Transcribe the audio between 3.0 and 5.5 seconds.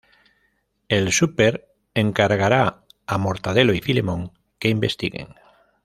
a Mortadelo y Filemón que investiguen.